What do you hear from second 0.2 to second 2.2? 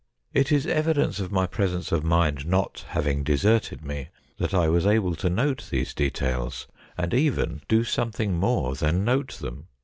It is evidence of my presence of